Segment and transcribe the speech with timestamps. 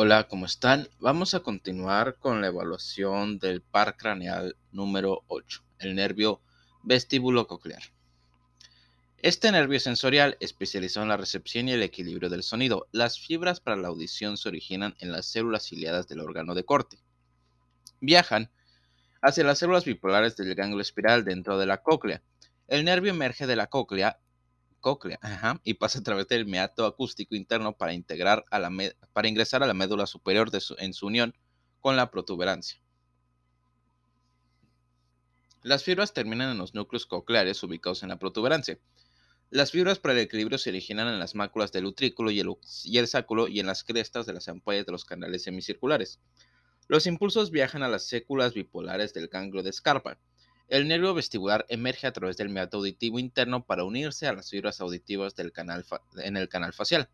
[0.00, 0.88] Hola, ¿cómo están?
[1.00, 6.40] Vamos a continuar con la evaluación del par craneal número 8, el nervio
[6.84, 7.82] vestíbulo-coclear.
[9.22, 13.76] Este nervio sensorial, especializado en la recepción y el equilibrio del sonido, las fibras para
[13.76, 17.00] la audición se originan en las células ciliadas del órgano de corte.
[18.00, 18.52] Viajan
[19.20, 22.22] hacia las células bipolares del ganglio espiral dentro de la cóclea.
[22.68, 24.20] El nervio emerge de la cóclea
[24.80, 25.18] cóclea
[25.64, 28.70] y pasa a través del meato acústico interno para, integrar a la
[29.12, 31.34] para ingresar a la médula superior en su unión
[31.80, 32.80] con la protuberancia.
[35.62, 38.78] Las fibras terminan en los núcleos cocleares ubicados en la protuberancia.
[39.50, 43.48] Las fibras para el equilibrio se originan en las máculas del utrículo y el, sáculo
[43.48, 46.20] y en las crestas de las ampollas de los canales semicirculares.
[46.86, 50.18] Los impulsos viajan a las séculas bipolares del ganglio de Scarpa.
[50.68, 54.82] El nervio vestibular emerge a través del meato auditivo interno para unirse a las fibras
[54.82, 55.86] auditivas del canal
[56.22, 57.08] en el canal facial.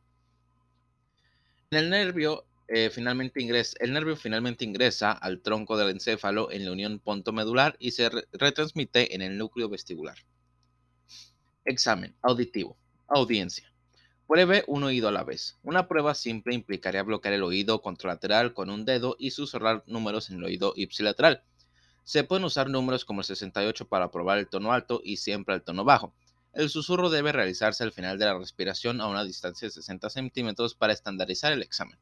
[1.70, 6.72] el nervio, eh, finalmente ingresa, el nervio finalmente ingresa al tronco del encéfalo en la
[6.72, 10.16] unión pontomedular y se retransmite en el núcleo vestibular.
[11.64, 12.77] Examen auditivo.
[13.06, 13.72] Audiencia.
[14.27, 15.58] Pruebe un oído a la vez.
[15.62, 20.39] Una prueba simple implicaría bloquear el oído contralateral con un dedo y susurrar números en
[20.39, 21.44] el oído ipsilateral.
[22.05, 25.62] Se pueden usar números como el 68 para probar el tono alto y siempre el
[25.62, 26.14] tono bajo.
[26.52, 30.74] El susurro debe realizarse al final de la respiración a una distancia de 60 centímetros
[30.74, 31.98] para estandarizar el examen.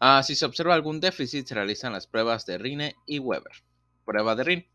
[0.00, 3.64] Ah, si se observa algún déficit, se realizan las pruebas de Rine y Weber.
[4.04, 4.70] Prueba de Rine.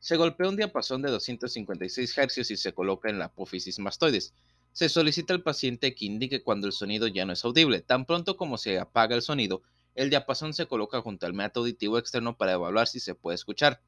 [0.00, 4.34] Se golpea un diapasón de 256 Hz y se coloca en la apófisis mastoides.
[4.72, 7.80] Se solicita al paciente que indique cuando el sonido ya no es audible.
[7.80, 9.62] Tan pronto como se apaga el sonido,
[9.94, 13.80] el diapasón se coloca junto al meato auditivo externo para evaluar si se puede escuchar.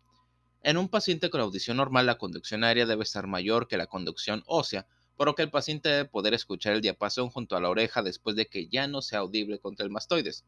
[0.63, 4.43] En un paciente con audición normal, la conducción aérea debe estar mayor que la conducción
[4.47, 4.87] ósea,
[5.17, 8.37] por lo que el paciente debe poder escuchar el diapasón junto a la oreja después
[8.37, 10.45] de que ya no sea audible contra el mastoides.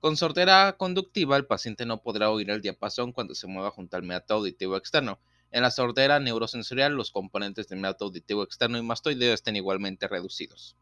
[0.00, 4.02] Con sordera conductiva, el paciente no podrá oír el diapasón cuando se mueva junto al
[4.02, 5.18] meato auditivo externo.
[5.50, 10.76] En la sordera neurosensorial, los componentes del meato auditivo externo y mastoideo estén igualmente reducidos.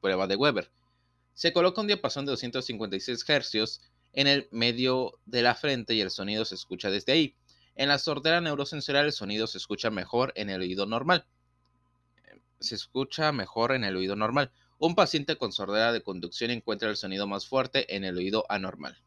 [0.00, 0.70] Prueba de Weber.
[1.38, 3.80] Se coloca un diapasón de 256 Hz
[4.12, 7.36] en el medio de la frente y el sonido se escucha desde ahí.
[7.76, 11.28] En la sordera neurosensorial el sonido se escucha mejor en el oído normal.
[12.58, 14.50] Se escucha mejor en el oído normal.
[14.78, 18.98] Un paciente con sordera de conducción encuentra el sonido más fuerte en el oído anormal.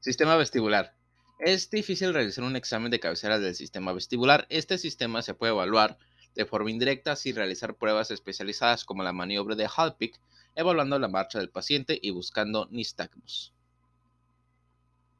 [0.00, 0.96] Sistema vestibular.
[1.38, 4.48] Es difícil realizar un examen de cabecera del sistema vestibular.
[4.50, 5.96] Este sistema se puede evaluar
[6.34, 10.18] de forma indirecta sin realizar pruebas especializadas como la maniobra de Halpic,
[10.54, 13.52] evaluando la marcha del paciente y buscando nistagmus.